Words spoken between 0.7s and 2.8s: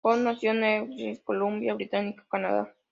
Westminster, Columbia Británica, Canadá.